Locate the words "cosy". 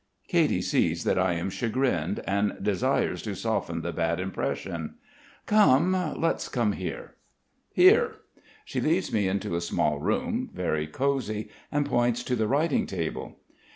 10.87-11.49